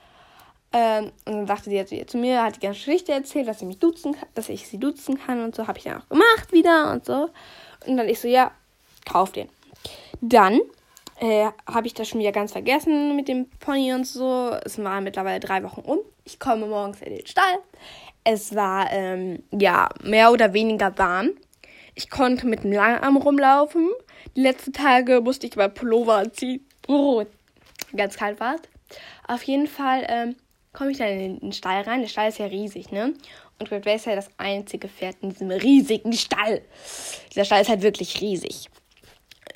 Ähm, 0.73 1.13
und 1.25 1.33
dann 1.33 1.47
sagte 1.47 1.71
sie 1.71 1.77
jetzt 1.77 2.11
zu 2.11 2.19
mir, 2.19 2.43
hat 2.43 2.57
die 2.57 2.61
ganze 2.61 2.79
Geschichte 2.79 3.13
erzählt, 3.13 3.49
dass 3.49 3.61
sie 3.61 3.67
mich 3.67 3.79
duzen 3.79 4.13
kann, 4.13 4.29
dass 4.35 4.49
ich 4.49 4.69
sie 4.69 4.79
duzen 4.79 5.19
kann 5.19 5.43
und 5.43 5.55
so. 5.55 5.67
Habe 5.67 5.79
ich 5.79 5.85
dann 5.85 6.03
auch 6.03 6.09
gemacht 6.09 6.53
wieder 6.53 6.93
und 6.93 7.05
so. 7.05 7.31
Und 7.87 7.97
dann 7.97 8.09
ich 8.09 8.21
so, 8.21 8.29
ja, 8.29 8.53
kauf 9.07 9.33
den. 9.33 9.49
Dann 10.21 10.61
äh, 11.21 11.49
habe 11.67 11.87
ich 11.87 11.95
das 11.95 12.09
schon 12.09 12.21
wieder 12.21 12.33
ganz 12.33 12.53
vergessen 12.53 13.17
mit 13.17 13.29
dem 13.29 13.49
Pony 13.61 13.93
und 13.93 14.07
so. 14.07 14.51
Es 14.65 14.83
waren 14.83 15.05
mittlerweile 15.05 15.41
drei 15.41 15.63
Wochen 15.63 15.81
um. 15.81 15.99
Ich 16.25 16.39
komme 16.39 16.67
morgens 16.67 17.01
in 17.03 17.17
den 17.17 17.27
Stall. 17.27 17.59
Es 18.25 18.55
war, 18.55 18.93
ähm, 18.93 19.43
ja, 19.51 19.89
mehr 20.03 20.31
oder 20.33 20.53
weniger 20.53 20.97
warm. 20.99 21.31
Ich 21.95 22.11
konnte 22.11 22.47
mit 22.47 22.61
einem 22.61 22.73
Langarm 22.73 23.17
rumlaufen. 23.17 23.89
Die 24.37 24.43
letzten 24.43 24.73
Tage 24.73 25.21
musste 25.21 25.47
ich 25.47 25.55
aber 25.55 25.69
Pullover 25.69 26.17
anziehen. 26.17 26.67
Oh, 26.87 27.25
ganz 27.97 28.17
kalt 28.17 28.39
war 28.39 28.57
es. 28.57 28.61
Auf 29.27 29.43
jeden 29.43 29.67
Fall, 29.67 30.07
ähm, 30.09 30.37
komme 30.79 30.93
ich 30.93 30.99
dann 30.99 31.09
in 31.09 31.41
den 31.41 31.53
Stall 31.53 31.83
rein. 31.83 32.01
Der 32.03 32.09
Stall 32.09 32.29
ist 32.29 32.39
ja 32.39 32.47
riesig, 32.47 32.93
ne? 32.93 33.13
Und 33.59 33.71
Red 33.73 33.85
Way 33.85 33.97
ist 33.97 34.07
ja 34.07 34.15
das 34.15 34.31
einzige 34.39 34.89
Pferd 34.89 35.17
in 35.21 35.31
diesem 35.31 35.51
riesigen 35.51 36.13
Stall. 36.13 36.63
Dieser 37.35 37.45
Stall 37.45 37.63
ist 37.63 37.69
halt 37.69 37.83
wirklich 37.83 38.21
riesig. 38.21 38.71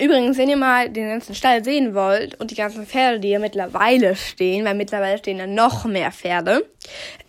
Übrigens, 0.01 0.37
wenn 0.37 0.49
ihr 0.49 0.57
mal 0.57 0.89
den 0.89 1.07
ganzen 1.07 1.33
Stall 1.33 1.63
sehen 1.63 1.93
wollt 1.93 2.39
und 2.41 2.51
die 2.51 2.55
ganzen 2.55 2.85
Pferde, 2.85 3.21
die 3.21 3.29
hier 3.29 3.39
mittlerweile 3.39 4.15
stehen, 4.15 4.65
weil 4.65 4.75
mittlerweile 4.75 5.17
stehen 5.17 5.37
da 5.37 5.47
noch 5.47 5.85
mehr 5.85 6.11
Pferde, 6.11 6.67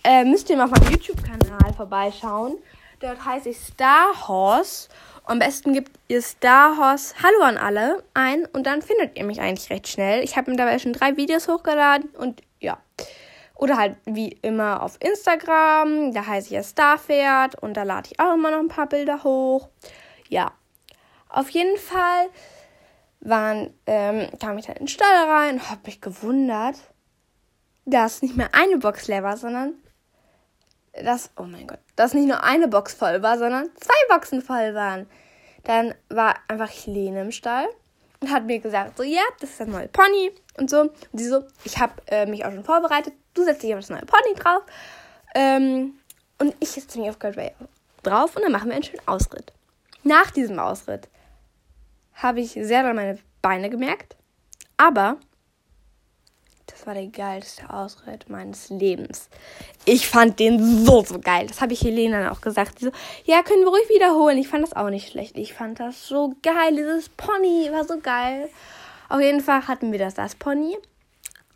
äh, 0.03 0.25
müsst 0.25 0.51
ihr 0.51 0.57
mal 0.57 0.65
auf 0.65 0.71
meinem 0.71 0.91
YouTube-Kanal 0.91 1.73
vorbeischauen. 1.77 2.57
Dort 2.99 3.25
heiße 3.25 3.51
ich 3.51 3.59
Star 3.59 4.27
Horse. 4.27 4.89
Am 5.27 5.39
besten 5.39 5.73
gebt 5.73 5.93
ihr 6.09 6.21
Star 6.21 6.77
Horse 6.77 7.15
Hallo 7.23 7.45
an 7.45 7.59
alle 7.59 8.03
ein 8.15 8.47
und 8.47 8.67
dann 8.67 8.83
findet 8.83 9.17
ihr 9.17 9.25
mich 9.25 9.41
eigentlich 9.41 9.71
recht 9.71 9.89
schnell. 9.89 10.25
Ich 10.25 10.37
habe 10.37 10.51
mittlerweile 10.51 10.81
schon 10.81 10.95
drei 10.95 11.17
Videos 11.17 11.47
hochgeladen 11.47 12.11
und. 12.17 12.43
Oder 13.55 13.77
halt 13.77 13.97
wie 14.05 14.31
immer 14.43 14.83
auf 14.83 14.97
Instagram. 15.01 16.13
Da 16.13 16.27
heiße 16.27 16.47
ich 16.49 16.53
ja 16.53 16.63
Starpferd 16.63 17.61
und 17.63 17.77
da 17.77 17.85
lade 17.85 18.11
ich 18.11 18.21
auch 18.21 18.35
immer 18.35 18.51
noch 18.51 18.59
ein 18.59 18.69
paar 18.69 18.89
Bilder 18.89 19.23
hoch. 19.23 19.69
Ja. 20.29 20.53
Auf 21.29 21.51
jeden 21.51 21.77
Fall 21.79 22.29
waren, 23.21 23.73
ähm, 23.87 24.29
kam 24.39 24.59
ich 24.59 24.67
dann 24.67 24.77
in 24.77 24.85
den 24.85 24.89
Stall 24.89 25.29
rein 25.29 25.55
und 25.55 25.71
habe 25.71 25.81
mich 25.87 26.01
gewundert, 26.01 26.77
dass 27.85 28.23
nicht 28.23 28.37
mehr 28.37 28.51
eine 28.53 28.79
Box 28.79 29.09
leer 29.09 29.23
war, 29.23 29.37
sondern 29.37 29.75
dass, 31.03 31.31
oh 31.37 31.45
mein 31.45 31.67
Gott, 31.67 31.81
dass 31.97 32.15
nicht 32.15 32.29
nur 32.29 32.43
eine 32.45 32.69
Box 32.69 32.95
voll 32.95 33.23
war, 33.23 33.39
sondern 33.39 33.71
zwei 33.81 34.15
Boxen 34.15 34.43
voll 34.43 34.75
waren. 34.75 35.09
Dann 35.65 35.95
war 36.09 36.37
einfach 36.49 36.71
Helene 36.71 37.23
im 37.23 37.33
Stall 37.33 37.67
und 38.25 38.31
hat 38.31 38.47
mir 38.47 38.59
gesagt, 38.59 38.97
so, 38.97 39.03
ja, 39.03 39.23
das 39.41 39.51
ist 39.51 39.61
das 39.61 39.69
neue 39.69 39.89
Pony 39.89 40.33
und 40.57 40.71
so. 40.71 40.81
Und 40.81 40.93
sie 41.13 41.29
so, 41.29 41.45
ich 41.65 41.79
habe 41.79 41.93
äh, 42.07 42.25
mich 42.25 42.45
auch 42.45 42.53
schon 42.53 42.65
vorbereitet, 42.65 43.13
du 43.35 43.45
setzt 43.45 43.63
dich 43.63 43.75
auf 43.75 43.81
das 43.81 43.91
neue 43.91 44.07
Pony 44.07 44.35
drauf. 44.35 44.63
Ähm, 45.35 45.95
und 46.39 46.55
ich 46.61 46.71
setze 46.71 46.99
mich 46.99 47.11
auf 47.11 47.19
Gold 47.19 47.37
Ray 47.37 47.53
drauf 48.03 48.35
und 48.37 48.43
dann 48.43 48.53
machen 48.53 48.69
wir 48.69 48.75
einen 48.75 48.83
schönen 48.83 49.07
Ausritt. 49.07 49.53
Nach 50.05 50.31
diesem 50.31 50.59
Ausritt 50.59 51.09
habe 52.15 52.41
ich 52.41 52.53
sehr 52.53 52.83
doll 52.83 52.95
meine 52.95 53.19
Beine 53.43 53.69
gemerkt, 53.69 54.17
aber 54.77 55.19
war 56.87 56.95
der 56.95 57.07
geilste 57.07 57.71
Ausritt 57.71 58.29
meines 58.29 58.71
Lebens. 58.71 59.29
Ich 59.85 60.09
fand 60.09 60.39
den 60.39 60.85
so, 60.85 61.03
so 61.03 61.19
geil. 61.19 61.47
Das 61.47 61.61
habe 61.61 61.73
ich 61.73 61.83
Helena 61.83 62.23
dann 62.23 62.33
auch 62.33 62.41
gesagt. 62.41 62.81
Die 62.81 62.87
so, 62.87 62.91
ja, 63.25 63.43
können 63.43 63.63
wir 63.63 63.69
ruhig 63.69 63.89
wiederholen. 63.89 64.39
Ich 64.39 64.49
fand 64.49 64.63
das 64.63 64.75
auch 64.75 64.91
nicht 64.91 65.11
schlecht. 65.11 65.37
Ich 65.37 65.55
fand 65.55 65.81
das 65.81 66.07
so 66.07 66.35
geil. 66.43 66.77
Dieses 66.77 67.09
Pony 67.09 67.69
war 67.71 67.85
so 67.85 67.99
geil. 67.99 68.49
Auf 69.09 69.21
jeden 69.21 69.41
Fall 69.41 69.67
hatten 69.69 69.93
wir 69.93 69.99
das, 69.99 70.15
das 70.15 70.35
Pony 70.35 70.77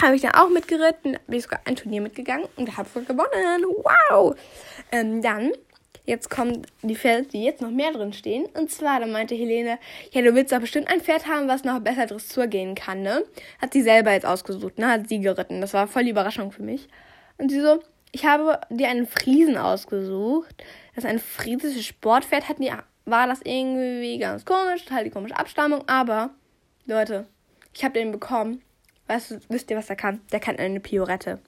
habe 0.02 0.14
ich 0.14 0.23
dann 0.23 0.35
auch 0.35 0.49
mitgeritten, 0.49 1.18
bin 1.26 1.38
ich 1.38 1.44
sogar 1.44 1.61
ein 1.64 1.76
Turnier 1.76 2.00
mitgegangen 2.00 2.49
und 2.56 2.76
habe 2.76 2.88
gewonnen. 3.02 3.64
Wow! 4.11 4.37
Ähm, 4.92 5.23
dann, 5.23 5.52
jetzt 6.09 6.31
kommen 6.31 6.67
die 6.83 6.97
Pferde, 6.97 7.29
die 7.29 7.45
jetzt 7.45 7.61
noch 7.61 7.71
mehr 7.71 7.93
drin 7.93 8.12
stehen. 8.12 8.47
Und 8.55 8.71
zwar, 8.71 9.00
da 9.00 9.07
meinte 9.07 9.35
Helene, 9.35 9.79
ja, 10.12 10.23
du 10.23 10.35
willst 10.35 10.53
doch 10.53 10.61
bestimmt 10.61 10.88
ein 10.88 11.00
Pferd 11.00 11.27
haben, 11.27 11.49
was 11.49 11.65
noch 11.65 11.81
besser 11.81 12.07
Dressur 12.07 12.47
gehen 12.47 12.75
kann, 12.75 13.03
ne? 13.03 13.25
Hat 13.61 13.73
sie 13.73 13.83
selber 13.83 14.12
jetzt 14.12 14.27
ausgesucht, 14.27 14.79
ne? 14.79 14.88
Hat 14.88 15.09
sie 15.09 15.21
geritten. 15.21 15.61
Das 15.61 15.75
war 15.75 15.87
voll 15.87 16.05
die 16.05 16.11
Überraschung 16.11 16.50
für 16.50 16.62
mich. 16.62 16.88
Und 17.37 17.50
sie 17.50 17.61
so, 17.61 17.81
ich 18.12 18.25
habe 18.25 18.61
dir 18.71 18.88
einen 18.88 19.07
Friesen 19.07 19.57
ausgesucht. 19.57 20.65
Das 20.95 21.05
ist 21.05 21.11
ein 21.11 21.19
friesisches 21.19 21.87
Sportpferd. 21.87 22.49
Hat 22.49 22.59
die, 22.59 22.73
war 23.05 23.27
das 23.27 23.41
irgendwie 23.45 24.19
ganz 24.19 24.45
komisch, 24.45 24.85
halt 24.91 25.07
die 25.07 25.11
komische 25.11 25.37
Abstammung, 25.37 25.87
aber 25.88 26.31
Leute, 26.87 27.27
ich 27.75 27.85
habe 27.85 27.95
den 27.95 28.12
bekommen 28.12 28.62
Weißt 29.09 29.38
wisst 29.49 29.71
ihr, 29.71 29.77
was 29.77 29.91
er 29.91 29.97
kann? 29.97 30.21
Der 30.33 30.38
kann 30.38 30.59
eine 30.59 30.81
Piorette. 30.81 31.41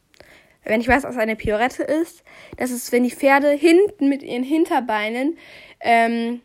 Wenn 0.64 0.80
ich 0.80 0.88
weiß, 0.88 1.04
was 1.04 1.16
eine 1.16 1.36
Piorette 1.36 1.82
ist, 1.82 2.22
das 2.56 2.70
ist, 2.70 2.92
wenn 2.92 3.04
die 3.04 3.10
Pferde 3.10 3.50
hinten 3.50 4.08
mit 4.08 4.22
ihren 4.22 4.42
Hinterbeinen 4.42 5.38
ähm, 5.80 6.42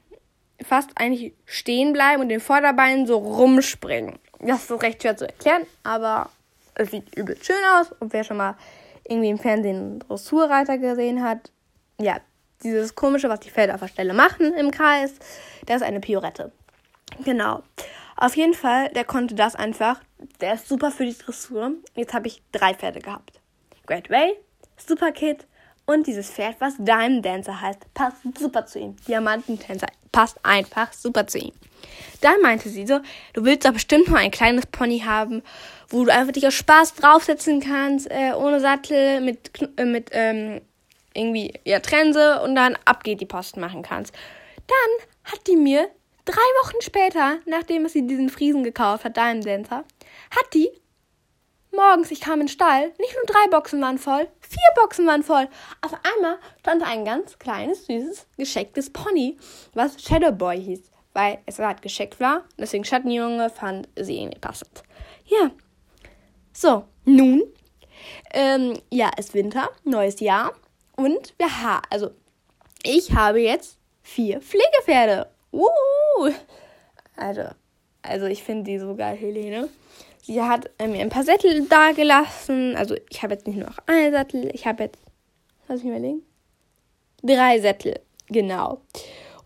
fast 0.63 0.91
eigentlich 0.95 1.33
stehen 1.45 1.93
bleiben 1.93 2.21
und 2.21 2.29
den 2.29 2.39
Vorderbeinen 2.39 3.05
so 3.07 3.17
rumspringen. 3.17 4.17
Das 4.39 4.69
ist 4.69 4.83
recht 4.83 5.01
schwer 5.01 5.17
zu 5.17 5.27
erklären, 5.27 5.63
aber 5.83 6.29
es 6.75 6.91
sieht 6.91 7.15
übel 7.15 7.37
schön 7.41 7.55
aus. 7.77 7.91
Und 7.99 8.13
wer 8.13 8.23
schon 8.23 8.37
mal 8.37 8.55
irgendwie 9.07 9.29
im 9.29 9.37
Fernsehen 9.39 9.75
einen 9.75 9.99
Dressurreiter 9.99 10.77
gesehen 10.77 11.23
hat, 11.23 11.51
ja, 11.99 12.19
dieses 12.63 12.95
komische, 12.95 13.29
was 13.29 13.41
die 13.41 13.51
Pferde 13.51 13.73
auf 13.73 13.81
der 13.81 13.87
Stelle 13.87 14.13
machen 14.13 14.53
im 14.53 14.71
Kreis, 14.71 15.13
das 15.65 15.77
ist 15.77 15.83
eine 15.83 15.99
Piorette. 15.99 16.51
Genau. 17.23 17.63
Auf 18.17 18.35
jeden 18.37 18.53
Fall, 18.53 18.89
der 18.89 19.03
konnte 19.03 19.35
das 19.35 19.55
einfach. 19.55 20.01
Der 20.39 20.53
ist 20.53 20.67
super 20.67 20.91
für 20.91 21.05
die 21.05 21.17
Dressur. 21.17 21.71
Jetzt 21.95 22.13
habe 22.13 22.27
ich 22.27 22.41
drei 22.51 22.73
Pferde 22.73 22.99
gehabt. 22.99 23.41
Great 23.85 24.09
Way, 24.09 24.33
Super 24.77 25.11
Kid 25.11 25.45
und 25.85 26.07
dieses 26.07 26.31
Pferd, 26.31 26.55
was 26.59 26.75
Diamond 26.77 27.25
Dancer 27.25 27.61
heißt, 27.61 27.93
passt 27.93 28.17
super 28.37 28.65
zu 28.65 28.79
ihm. 28.79 28.95
Diamantentänzer 29.07 29.87
passt 30.11 30.37
einfach 30.43 30.91
super 30.93 31.27
zu 31.27 31.37
ihm. 31.37 31.51
Dann 32.21 32.41
meinte 32.41 32.69
sie 32.69 32.87
so, 32.87 32.99
du 33.33 33.45
willst 33.45 33.65
doch 33.65 33.73
bestimmt 33.73 34.07
nur 34.07 34.17
ein 34.17 34.31
kleines 34.31 34.65
Pony 34.65 34.99
haben, 34.99 35.43
wo 35.89 36.03
du 36.03 36.11
einfach 36.11 36.33
dich 36.33 36.47
aus 36.47 36.55
Spaß 36.55 36.95
draufsetzen 36.95 37.59
kannst, 37.59 38.09
äh, 38.09 38.33
ohne 38.35 38.59
Sattel, 38.59 39.21
mit, 39.21 39.51
äh, 39.77 39.85
mit 39.85 40.09
ähm, 40.13 40.61
irgendwie 41.13 41.53
ja, 41.63 41.79
Trense 41.79 42.41
und 42.41 42.55
dann 42.55 42.77
ab 42.85 43.03
geht 43.03 43.21
die 43.21 43.25
Post 43.25 43.57
machen 43.57 43.83
kannst. 43.83 44.13
Dann 44.67 45.07
hat 45.31 45.45
die 45.47 45.55
mir 45.55 45.87
drei 46.25 46.63
Wochen 46.63 46.81
später, 46.81 47.37
nachdem 47.45 47.87
sie 47.87 48.07
diesen 48.07 48.29
Friesen 48.29 48.63
gekauft 48.63 49.05
hat, 49.05 49.15
Diamond 49.15 49.45
Dancer, 49.45 49.83
hat 50.31 50.53
die 50.53 50.69
morgens, 51.75 52.11
ich 52.11 52.21
kam 52.21 52.41
in 52.41 52.47
den 52.47 52.49
Stall, 52.49 52.93
nicht 52.99 53.15
nur 53.15 53.25
drei 53.25 53.47
Boxen 53.49 53.81
waren 53.81 53.97
voll, 53.97 54.27
vier 54.41 54.73
Boxen 54.75 55.05
waren 55.05 55.23
voll. 55.23 55.47
Auf 55.81 55.93
einmal 55.93 56.37
stand 56.59 56.83
ein 56.83 57.05
ganz 57.05 57.37
kleines, 57.39 57.85
süßes, 57.85 58.27
geschecktes 58.37 58.91
Pony, 58.91 59.37
was 59.73 60.01
Shadow 60.01 60.31
Boy 60.31 60.61
hieß, 60.61 60.91
weil 61.13 61.39
es 61.45 61.59
halt 61.59 61.81
gescheckt 61.81 62.19
war. 62.19 62.43
Deswegen 62.57 62.83
Schattenjunge 62.83 63.49
fand 63.49 63.87
sie 63.95 64.21
irgendwie 64.21 64.39
passend. 64.39 64.83
Ja. 65.25 65.51
So, 66.53 66.85
nun, 67.03 67.43
ähm, 68.33 68.79
ja, 68.89 69.11
ist 69.17 69.33
Winter, 69.33 69.69
neues 69.83 70.19
Jahr. 70.19 70.53
Und 70.95 71.33
wir 71.37 71.61
haben, 71.61 71.85
also, 71.89 72.11
ich 72.83 73.13
habe 73.13 73.41
jetzt 73.41 73.77
vier 74.01 74.41
Pflegepferde. 74.41 75.29
Uh! 75.51 76.31
Also, 77.15 77.49
also 78.07 78.25
ich 78.25 78.43
finde 78.43 78.63
die 78.63 78.79
so 78.79 78.95
geil, 78.95 79.17
Helene. 79.17 79.69
Sie 80.21 80.41
hat 80.41 80.69
äh, 80.79 80.87
mir 80.87 81.01
ein 81.01 81.09
paar 81.09 81.23
Sättel 81.23 81.67
da 81.67 81.91
gelassen. 81.91 82.75
Also 82.75 82.95
ich 83.09 83.21
habe 83.21 83.33
jetzt 83.33 83.45
nicht 83.45 83.57
nur 83.57 83.67
noch 83.67 83.77
einen 83.85 84.11
Sattel, 84.11 84.49
ich 84.53 84.65
habe 84.65 84.83
jetzt, 84.83 84.99
lass 85.67 85.83
mich 85.83 85.91
überlegen, 85.91 86.23
drei 87.21 87.59
Sättel, 87.59 87.99
genau. 88.27 88.81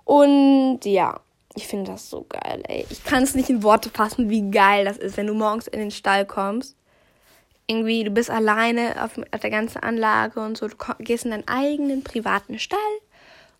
Und 0.05 0.79
ja, 0.85 1.19
ich 1.55 1.67
finde 1.67 1.91
das 1.91 2.09
so 2.09 2.25
geil, 2.29 2.63
ey. 2.67 2.85
Ich 2.89 3.03
kann 3.03 3.23
es 3.23 3.35
nicht 3.35 3.49
in 3.49 3.63
Worte 3.63 3.89
fassen, 3.89 4.29
wie 4.29 4.49
geil 4.49 4.85
das 4.85 4.97
ist, 4.97 5.17
wenn 5.17 5.27
du 5.27 5.33
morgens 5.33 5.67
in 5.67 5.79
den 5.79 5.91
Stall 5.91 6.25
kommst. 6.25 6.75
Irgendwie, 7.67 8.03
du 8.03 8.11
bist 8.11 8.29
alleine 8.29 9.03
auf, 9.03 9.19
auf 9.31 9.41
der 9.41 9.49
ganzen 9.49 9.79
Anlage 9.79 10.39
und 10.39 10.57
so. 10.57 10.67
Du 10.67 10.75
gehst 10.99 11.25
in 11.25 11.31
deinen 11.31 11.47
eigenen 11.47 12.03
privaten 12.03 12.57
Stall 12.57 12.79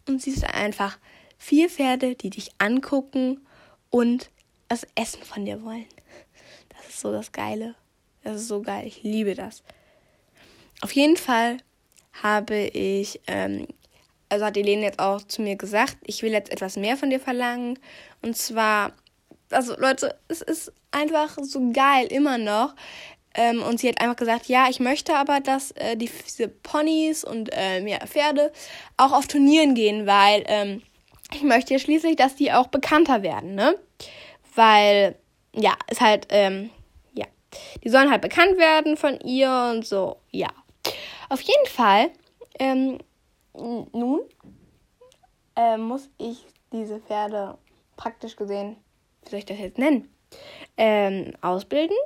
und 0.08 0.22
siehst 0.22 0.46
einfach 0.52 0.98
vier 1.38 1.70
Pferde, 1.70 2.16
die 2.16 2.30
dich 2.30 2.50
angucken 2.58 3.46
und 3.90 4.30
das 4.70 4.88
Essen 4.96 5.24
von 5.24 5.46
dir 5.46 5.62
wollen 5.64 5.86
ist 6.90 7.00
so 7.00 7.12
das 7.12 7.32
Geile. 7.32 7.76
Das 8.24 8.36
ist 8.42 8.48
so 8.48 8.62
geil. 8.62 8.86
Ich 8.86 9.04
liebe 9.04 9.36
das. 9.36 9.64
Auf 10.82 10.92
jeden 10.92 11.18
Fall 11.18 11.58
habe 12.22 12.58
ich, 12.58 13.22
ähm, 13.28 13.68
also 14.28 14.46
hat 14.46 14.58
Helene 14.58 14.84
jetzt 14.84 15.00
auch 15.00 15.22
zu 15.22 15.42
mir 15.42 15.56
gesagt, 15.56 15.98
ich 16.06 16.22
will 16.22 16.32
jetzt 16.32 16.52
etwas 16.52 16.76
mehr 16.76 16.98
von 16.98 17.10
dir 17.10 17.20
verlangen. 17.20 17.80
Und 18.22 18.36
zwar, 18.36 18.92
also 19.50 19.76
Leute, 19.78 20.18
es 20.28 20.42
ist 20.42 20.74
einfach 20.92 21.38
so 21.42 21.72
geil, 21.72 22.08
immer 22.08 22.38
noch. 22.38 22.76
Ähm, 23.36 23.62
und 23.62 23.80
sie 23.80 23.88
hat 23.88 24.02
einfach 24.02 24.18
gesagt, 24.18 24.48
ja, 24.48 24.68
ich 24.70 24.80
möchte 24.80 25.16
aber, 25.16 25.40
dass 25.40 25.72
äh, 25.72 25.96
die, 25.96 26.10
diese 26.26 26.48
Ponys 26.48 27.24
und 27.24 27.54
äh, 27.54 27.86
ja, 27.88 28.06
Pferde 28.06 28.52
auch 28.98 29.14
auf 29.14 29.28
Turnieren 29.28 29.76
gehen, 29.76 30.08
weil 30.08 30.44
ähm, 30.48 30.82
ich 31.34 31.44
möchte 31.44 31.74
ja 31.74 31.80
schließlich, 31.80 32.16
dass 32.16 32.36
die 32.36 32.52
auch 32.52 32.68
bekannter 32.68 33.22
werden, 33.22 33.54
ne? 33.54 33.76
Weil, 34.60 35.16
ja, 35.54 35.74
ist 35.90 36.02
halt, 36.02 36.28
ähm, 36.30 36.70
die 37.84 37.90
sollen 37.90 38.12
halt 38.12 38.22
bekannt 38.22 38.58
werden 38.58 38.98
von 38.98 39.20
ihr 39.22 39.72
und 39.72 39.86
so. 39.86 40.18
Ja. 40.32 40.50
Auf 41.30 41.42
jeden 41.42 41.66
Fall, 41.68 42.12
ähm, 42.60 43.00
nun 43.54 44.22
äh, 45.56 45.78
muss 45.78 46.10
ich 46.18 46.46
diese 46.72 47.00
Pferde 47.00 47.58
praktisch 47.98 48.36
gesehen, 48.36 48.78
wie 49.24 49.30
soll 49.30 49.40
ich 49.40 49.46
das 49.46 49.60
jetzt 49.60 49.78
nennen, 49.78 50.10
ähm, 50.78 51.34
ausbilden 51.42 51.98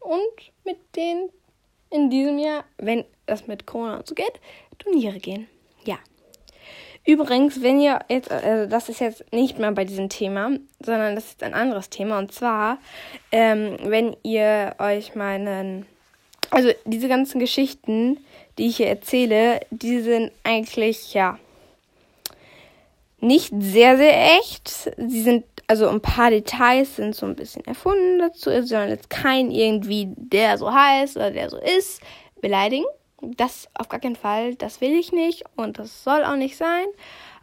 und 0.00 0.52
mit 0.64 0.78
denen 0.96 1.30
in 1.90 2.10
diesem 2.10 2.38
Jahr, 2.38 2.64
wenn 2.78 3.04
das 3.26 3.46
mit 3.46 3.66
Corona 3.66 4.02
so 4.04 4.14
geht, 4.14 4.40
Turniere 4.78 5.18
gehen. 5.18 5.48
Ja. 5.84 5.98
Übrigens, 7.06 7.60
wenn 7.60 7.80
ihr 7.80 8.00
jetzt, 8.08 8.30
also 8.30 8.68
das 8.68 8.88
ist 8.88 9.00
jetzt 9.00 9.30
nicht 9.32 9.58
mehr 9.58 9.72
bei 9.72 9.84
diesem 9.84 10.08
Thema, 10.08 10.52
sondern 10.80 11.14
das 11.14 11.26
ist 11.26 11.42
ein 11.42 11.52
anderes 11.52 11.90
Thema. 11.90 12.18
Und 12.18 12.32
zwar, 12.32 12.78
ähm, 13.30 13.76
wenn 13.82 14.16
ihr 14.22 14.74
euch 14.78 15.14
meinen, 15.14 15.84
also 16.50 16.70
diese 16.86 17.08
ganzen 17.08 17.40
Geschichten, 17.40 18.18
die 18.56 18.68
ich 18.68 18.78
hier 18.78 18.88
erzähle, 18.88 19.60
die 19.70 20.00
sind 20.00 20.32
eigentlich, 20.44 21.12
ja, 21.12 21.38
nicht 23.20 23.52
sehr, 23.58 23.96
sehr 23.96 24.38
echt. 24.38 24.68
Sie 24.96 25.22
sind, 25.22 25.44
also 25.66 25.88
ein 25.88 26.00
paar 26.00 26.30
Details 26.30 26.96
sind 26.96 27.14
so 27.14 27.26
ein 27.26 27.36
bisschen 27.36 27.66
erfunden 27.66 28.18
dazu, 28.18 28.50
sondern 28.62 28.90
jetzt 28.90 29.10
kein 29.10 29.50
irgendwie, 29.50 30.08
der 30.16 30.56
so 30.56 30.72
heißt 30.72 31.16
oder 31.16 31.30
der 31.30 31.50
so 31.50 31.58
ist, 31.58 32.00
beleidigen. 32.40 32.84
Das 33.36 33.68
auf 33.74 33.88
gar 33.88 34.00
keinen 34.00 34.16
Fall, 34.16 34.54
das 34.54 34.80
will 34.80 34.92
ich 34.92 35.12
nicht 35.12 35.44
und 35.56 35.78
das 35.78 36.04
soll 36.04 36.24
auch 36.24 36.36
nicht 36.36 36.56
sein. 36.56 36.86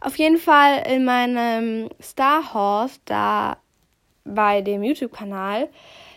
Auf 0.00 0.16
jeden 0.16 0.38
Fall 0.38 0.82
in 0.88 1.04
meinem 1.04 1.88
Star 2.00 2.54
Horse, 2.54 3.00
da 3.04 3.56
bei 4.24 4.60
dem 4.60 4.82
YouTube-Kanal, 4.82 5.68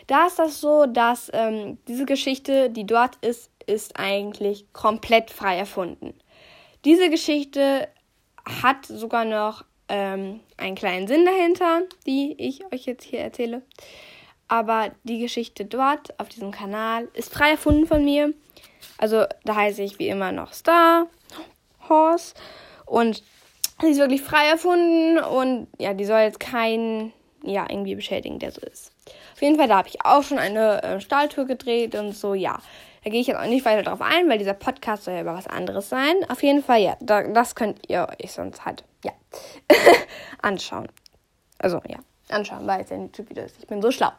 da 0.07 0.27
ist 0.27 0.37
das 0.37 0.61
so, 0.61 0.85
dass 0.85 1.31
ähm, 1.33 1.77
diese 1.87 2.05
Geschichte, 2.05 2.69
die 2.69 2.85
dort 2.85 3.15
ist, 3.21 3.49
ist 3.65 3.99
eigentlich 3.99 4.71
komplett 4.73 5.31
frei 5.31 5.57
erfunden. 5.57 6.13
Diese 6.83 7.09
Geschichte 7.09 7.87
hat 8.45 8.85
sogar 8.85 9.25
noch 9.25 9.65
ähm, 9.89 10.41
einen 10.57 10.75
kleinen 10.75 11.07
Sinn 11.07 11.25
dahinter, 11.25 11.81
die 12.05 12.35
ich 12.37 12.63
euch 12.71 12.85
jetzt 12.85 13.03
hier 13.03 13.19
erzähle. 13.19 13.63
Aber 14.47 14.91
die 15.03 15.19
Geschichte 15.19 15.65
dort 15.65 16.19
auf 16.19 16.29
diesem 16.29 16.51
Kanal 16.51 17.07
ist 17.13 17.33
frei 17.33 17.51
erfunden 17.51 17.87
von 17.87 18.03
mir. 18.05 18.33
Also 18.97 19.25
da 19.43 19.55
heiße 19.55 19.81
ich 19.81 19.99
wie 19.99 20.09
immer 20.09 20.31
noch 20.31 20.53
Star 20.53 21.07
Horse. 21.89 22.33
Und 22.85 23.23
sie 23.81 23.91
ist 23.91 23.99
wirklich 23.99 24.21
frei 24.21 24.47
erfunden. 24.47 25.19
Und 25.19 25.67
ja, 25.79 25.93
die 25.93 26.05
soll 26.05 26.19
jetzt 26.21 26.39
keinen, 26.39 27.13
ja, 27.43 27.65
irgendwie 27.69 27.95
beschädigen, 27.95 28.39
der 28.39 28.51
so 28.51 28.61
ist. 28.61 28.91
Auf 29.33 29.41
jeden 29.41 29.57
Fall, 29.57 29.67
da 29.67 29.77
habe 29.77 29.89
ich 29.89 30.03
auch 30.05 30.23
schon 30.23 30.39
eine 30.39 30.81
äh, 30.83 30.99
Stahltour 31.01 31.45
gedreht 31.45 31.95
und 31.95 32.13
so, 32.13 32.33
ja. 32.33 32.59
Da 33.03 33.11
gehe 33.11 33.21
ich 33.21 33.27
jetzt 33.27 33.37
auch 33.37 33.45
nicht 33.45 33.65
weiter 33.65 33.83
drauf 33.83 34.01
ein, 34.01 34.27
weil 34.29 34.39
dieser 34.39 34.55
Podcast 34.55 35.03
soll 35.03 35.13
ja 35.13 35.21
über 35.21 35.35
was 35.35 35.45
anderes 35.45 35.89
sein. 35.89 36.15
Auf 36.29 36.41
jeden 36.41 36.63
Fall, 36.63 36.81
ja, 36.81 36.97
da, 36.99 37.21
das 37.21 37.53
könnt 37.53 37.87
ihr 37.87 38.07
euch 38.19 38.31
sonst 38.31 38.65
halt, 38.65 38.83
ja, 39.03 39.11
anschauen. 40.41 40.87
Also, 41.59 41.81
ja, 41.87 41.97
anschauen, 42.29 42.65
weil 42.65 42.81
es 42.81 42.89
ja 42.89 42.95
ein 42.95 43.03
YouTube-Video 43.03 43.43
ist. 43.43 43.57
Ich 43.59 43.67
bin 43.67 43.81
so 43.81 43.91
schlau. 43.91 44.11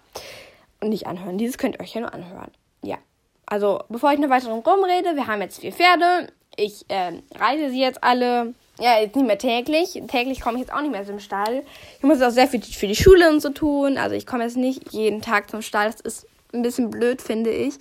Und 0.80 0.90
nicht 0.90 1.06
anhören. 1.06 1.38
Dieses 1.38 1.58
könnt 1.58 1.76
ihr 1.76 1.80
euch 1.80 1.94
ja 1.94 2.02
nur 2.02 2.14
anhören. 2.14 2.52
Ja. 2.82 2.98
Also, 3.46 3.80
bevor 3.88 4.12
ich 4.12 4.18
noch 4.18 4.28
weiter 4.28 4.50
rumrede, 4.50 5.14
wir 5.14 5.26
haben 5.26 5.40
jetzt 5.40 5.60
vier 5.60 5.72
Pferde. 5.72 6.28
Ich 6.56 6.84
äh, 6.88 7.12
reite 7.38 7.70
sie 7.70 7.80
jetzt 7.80 8.02
alle. 8.02 8.54
Ja, 8.78 8.98
jetzt 9.00 9.16
nicht 9.16 9.26
mehr 9.26 9.38
täglich. 9.38 10.02
Täglich 10.08 10.40
komme 10.40 10.56
ich 10.58 10.66
jetzt 10.66 10.72
auch 10.72 10.82
nicht 10.82 10.90
mehr 10.90 11.06
zum 11.06 11.18
Stall. 11.18 11.62
Ich 11.96 12.02
muss 12.02 12.20
auch 12.20 12.30
sehr 12.30 12.46
viel 12.46 12.62
für 12.62 12.86
die 12.86 12.96
Schule 12.96 13.30
und 13.30 13.40
so 13.40 13.48
tun. 13.48 13.96
Also 13.96 14.14
ich 14.14 14.26
komme 14.26 14.44
jetzt 14.44 14.58
nicht 14.58 14.92
jeden 14.92 15.22
Tag 15.22 15.48
zum 15.48 15.62
Stall. 15.62 15.90
Das 15.90 16.00
ist 16.02 16.26
ein 16.52 16.60
bisschen 16.60 16.90
blöd, 16.90 17.22
finde 17.22 17.50
ich. 17.50 17.74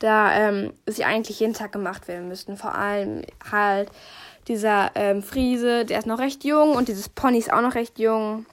Da 0.00 0.32
ähm, 0.34 0.72
sie 0.86 1.04
eigentlich 1.04 1.38
jeden 1.38 1.54
Tag 1.54 1.70
gemacht 1.70 2.08
werden 2.08 2.26
müssten. 2.26 2.56
Vor 2.56 2.74
allem 2.74 3.22
halt 3.52 3.88
dieser 4.48 4.90
ähm, 4.96 5.22
Friese, 5.22 5.84
der 5.84 6.00
ist 6.00 6.06
noch 6.06 6.18
recht 6.18 6.42
jung 6.42 6.74
und 6.74 6.88
dieses 6.88 7.08
Pony 7.08 7.38
ist 7.38 7.52
auch 7.52 7.60
noch 7.60 7.76
recht 7.76 8.00
jung. 8.00 8.44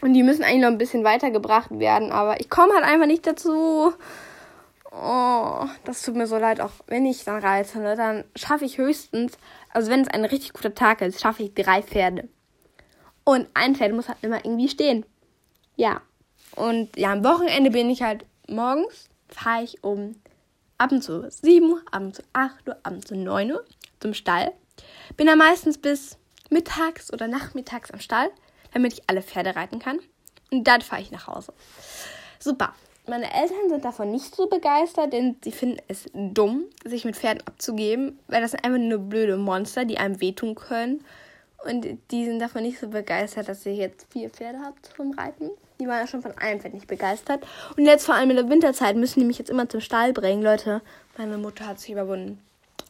Und 0.00 0.14
die 0.14 0.22
müssen 0.22 0.44
eigentlich 0.44 0.62
noch 0.62 0.68
ein 0.68 0.78
bisschen 0.78 1.02
weitergebracht 1.02 1.76
werden. 1.76 2.12
Aber 2.12 2.40
ich 2.40 2.50
komme 2.50 2.74
halt 2.74 2.84
einfach 2.84 3.06
nicht 3.06 3.26
dazu. 3.26 3.92
Oh, 4.94 5.66
das 5.84 6.02
tut 6.02 6.16
mir 6.16 6.26
so 6.26 6.36
leid, 6.36 6.60
auch 6.60 6.72
wenn 6.86 7.06
ich 7.06 7.24
dann 7.24 7.40
reite, 7.40 7.78
ne, 7.78 7.96
dann 7.96 8.24
schaffe 8.36 8.66
ich 8.66 8.76
höchstens, 8.76 9.38
also 9.70 9.90
wenn 9.90 10.02
es 10.02 10.08
ein 10.08 10.26
richtig 10.26 10.52
guter 10.52 10.74
Tag 10.74 11.00
ist, 11.00 11.20
schaffe 11.20 11.44
ich 11.44 11.54
drei 11.54 11.82
Pferde. 11.82 12.28
Und 13.24 13.48
ein 13.54 13.74
Pferd 13.74 13.94
muss 13.94 14.08
halt 14.08 14.18
immer 14.20 14.44
irgendwie 14.44 14.68
stehen. 14.68 15.06
Ja. 15.76 16.02
Und 16.56 16.94
ja, 16.98 17.12
am 17.12 17.24
Wochenende 17.24 17.70
bin 17.70 17.88
ich 17.88 18.02
halt 18.02 18.26
morgens, 18.48 19.08
fahre 19.28 19.62
ich 19.62 19.82
um 19.82 20.16
ab 20.76 20.92
und 20.92 21.02
zu 21.02 21.30
7 21.30 21.70
Uhr, 21.70 21.82
ab 21.90 22.02
und 22.02 22.16
zu 22.16 22.22
8 22.34 22.68
Uhr, 22.68 22.76
ab 22.82 22.92
und 22.92 23.08
zu 23.08 23.16
9 23.16 23.52
Uhr 23.52 23.64
zum 24.00 24.12
Stall. 24.12 24.52
Bin 25.16 25.26
dann 25.26 25.38
meistens 25.38 25.78
bis 25.78 26.18
mittags 26.50 27.10
oder 27.12 27.28
nachmittags 27.28 27.90
am 27.90 28.00
Stall, 28.00 28.30
damit 28.74 28.92
ich 28.92 29.08
alle 29.08 29.22
Pferde 29.22 29.56
reiten 29.56 29.78
kann. 29.78 30.00
Und 30.50 30.64
dann 30.64 30.82
fahre 30.82 31.00
ich 31.00 31.10
nach 31.10 31.28
Hause. 31.28 31.54
Super. 32.38 32.74
Meine 33.06 33.32
Eltern 33.34 33.68
sind 33.68 33.84
davon 33.84 34.12
nicht 34.12 34.34
so 34.34 34.46
begeistert, 34.46 35.12
denn 35.12 35.36
sie 35.42 35.50
finden 35.50 35.80
es 35.88 36.08
dumm, 36.14 36.66
sich 36.84 37.04
mit 37.04 37.16
Pferden 37.16 37.42
abzugeben, 37.46 38.18
weil 38.28 38.40
das 38.40 38.52
sind 38.52 38.64
einfach 38.64 38.78
nur 38.78 38.98
blöde 38.98 39.36
Monster, 39.36 39.84
die 39.84 39.98
einem 39.98 40.20
wehtun 40.20 40.54
können. 40.54 41.04
Und 41.64 41.86
die 42.10 42.24
sind 42.24 42.38
davon 42.38 42.62
nicht 42.62 42.78
so 42.78 42.88
begeistert, 42.88 43.48
dass 43.48 43.66
ihr 43.66 43.74
jetzt 43.74 44.06
vier 44.12 44.30
Pferde 44.30 44.60
habt 44.64 44.88
vom 44.88 45.12
Reiten. 45.12 45.50
Die 45.80 45.88
waren 45.88 45.98
ja 45.98 46.06
schon 46.06 46.22
von 46.22 46.36
einem 46.38 46.60
Pferd 46.60 46.74
nicht 46.74 46.86
begeistert. 46.86 47.44
Und 47.76 47.86
jetzt 47.86 48.06
vor 48.06 48.14
allem 48.14 48.30
in 48.30 48.36
der 48.36 48.48
Winterzeit 48.48 48.96
müssen 48.96 49.20
die 49.20 49.26
mich 49.26 49.38
jetzt 49.38 49.50
immer 49.50 49.68
zum 49.68 49.80
Stall 49.80 50.12
bringen. 50.12 50.42
Leute, 50.42 50.80
meine 51.16 51.38
Mutter 51.38 51.66
hat 51.66 51.80
sich 51.80 51.90
überwunden. 51.90 52.40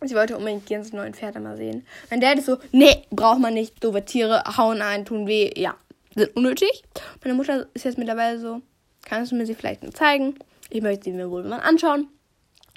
Sie 0.03 0.15
wollte 0.15 0.37
unbedingt 0.37 0.69
die 0.69 0.75
ganzen 0.75 0.97
neuen 0.97 1.15
Pferde 1.15 1.41
mal 1.41 1.57
sehen. 1.57 1.87
Mein 2.11 2.21
Dad 2.21 2.39
ist 2.39 2.47
so, 2.47 2.59
nee, 2.73 3.05
braucht 3.11 3.41
man 3.41 3.55
nicht. 3.55 3.83
Doofe 3.83 4.05
Tiere 4.05 4.43
hauen 4.57 4.83
ein, 4.83 5.05
tun 5.05 5.27
weh. 5.27 5.53
Ja, 5.57 5.75
sind 6.15 6.37
unnötig. 6.37 6.83
Meine 7.23 7.35
Mutter 7.35 7.67
ist 7.73 7.85
jetzt 7.85 7.99
mittlerweile 7.99 8.39
so, 8.39 8.61
kannst 9.05 9.33
du 9.33 9.37
mir 9.37 9.47
sie 9.47 9.55
vielleicht 9.55 9.83
nur 9.83 9.93
zeigen? 9.93 10.37
Ich 10.71 10.83
möchte 10.83 11.05
sie 11.05 11.13
mir 11.13 11.31
wohl 11.31 11.45
mal 11.45 11.61
anschauen. 11.61 12.09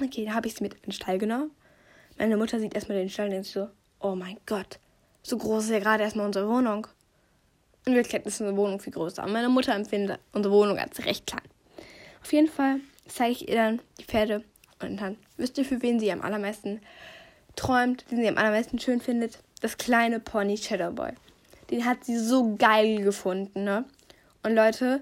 Okay, 0.02 0.26
da 0.26 0.34
habe 0.34 0.48
ich 0.48 0.56
sie 0.56 0.64
mit 0.64 0.74
in 0.74 0.82
den 0.82 0.92
Stall 0.92 1.18
genommen. 1.18 1.52
Meine 2.18 2.38
Mutter 2.38 2.60
sieht 2.60 2.76
erstmal 2.76 2.98
den 2.98 3.10
Stall 3.10 3.26
und 3.26 3.32
denkt 3.32 3.48
so, 3.48 3.70
oh 4.00 4.16
mein 4.16 4.38
Gott, 4.46 4.80
so 5.24 5.38
groß 5.38 5.66
ist 5.66 5.70
ja 5.70 5.80
gerade 5.80 6.04
erstmal 6.04 6.26
unsere 6.26 6.48
Wohnung. 6.50 6.88
In 7.86 7.94
Wirklichkeit 7.94 8.26
ist 8.26 8.42
unsere 8.42 8.58
Wohnung 8.58 8.80
viel 8.80 8.94
größer. 8.94 9.24
Und 9.24 9.32
meine 9.32 9.50
Mutter 9.50 9.74
empfindet 9.74 10.20
unsere 10.34 10.54
Wohnung 10.54 10.78
als 10.78 11.06
recht 11.06 11.28
klein. 11.28 11.44
Auf 12.22 12.34
jeden 12.34 12.48
Fall 12.48 12.80
zeige 13.08 13.32
ich 13.32 13.48
ihr 13.48 13.56
dann 13.56 13.82
die 14.00 14.06
Pferde 14.06 14.44
und 14.82 15.00
dann 15.00 15.18
wisst 15.38 15.58
ihr, 15.58 15.66
für 15.66 15.82
wen 15.82 16.00
sie 16.00 16.12
am 16.12 16.22
allermeisten 16.22 16.82
träumt, 17.56 18.06
den 18.12 18.18
sie 18.18 18.28
am 18.28 18.38
allermeisten 18.38 18.80
schön 18.80 19.02
findet. 19.02 19.40
Das 19.62 19.78
kleine 19.78 20.20
Pony 20.20 20.58
Shadowboy. 20.58 21.12
Den 21.70 21.86
hat 21.86 22.04
sie 22.04 22.18
so 22.18 22.56
geil 22.56 23.02
gefunden, 23.02 23.64
ne? 23.64 23.86
Und 24.44 24.54
Leute, 24.54 25.02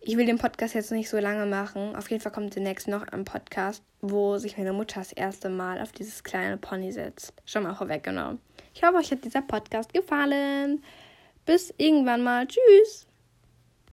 ich 0.00 0.16
will 0.16 0.26
den 0.26 0.38
Podcast 0.38 0.74
jetzt 0.74 0.92
nicht 0.92 1.10
so 1.10 1.18
lange 1.18 1.46
machen. 1.46 1.94
Auf 1.94 2.10
jeden 2.10 2.22
Fall 2.22 2.32
kommt 2.32 2.56
demnächst 2.56 2.88
noch 2.88 3.06
ein 3.08 3.24
Podcast, 3.24 3.82
wo 4.00 4.38
sich 4.38 4.56
meine 4.56 4.72
Mutter 4.72 5.00
das 5.00 5.12
erste 5.12 5.50
Mal 5.50 5.80
auf 5.80 5.92
dieses 5.92 6.24
kleine 6.24 6.56
Pony 6.56 6.92
setzt. 6.92 7.34
Schon 7.44 7.64
mal 7.64 7.74
vorweggenommen. 7.74 8.40
Ich 8.74 8.82
hoffe, 8.82 8.96
euch 8.96 9.10
hat 9.10 9.24
dieser 9.24 9.42
Podcast 9.42 9.92
gefallen. 9.92 10.82
Bis 11.44 11.74
irgendwann 11.76 12.22
mal. 12.22 12.46
Tschüss. 12.46 13.09